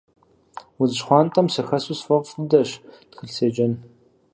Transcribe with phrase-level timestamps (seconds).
[0.81, 2.69] Удз щхъуантӏэм сыхэсу сфӏэфӏ дыдэщ
[3.11, 3.73] тхылъ седжэн.